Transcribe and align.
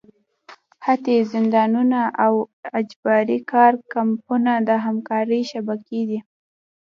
حتی 0.85 1.15
زندانونه 1.33 2.01
او 2.25 2.33
د 2.45 2.47
اجباري 2.79 3.39
کار 3.51 3.73
کمپونه 3.93 4.51
د 4.67 4.69
همکارۍ 4.85 5.41
شبکې 5.51 6.01
دي. 6.09 6.19